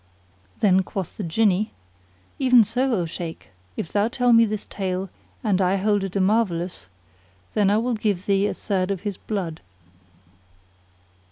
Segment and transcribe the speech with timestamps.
[0.61, 1.69] Then quoth the Jinni
[2.39, 3.51] "Even so, O Shaykh!
[3.77, 5.11] if thou tell me this tale,
[5.43, 6.87] and I hold it a marvellous,
[7.53, 9.61] then will I give thee a third of his blood."